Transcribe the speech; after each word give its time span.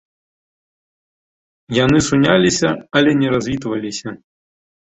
Яны 1.83 1.97
суняліся, 2.09 2.69
але 3.01 3.11
не 3.23 3.27
развітваліся. 3.37 4.09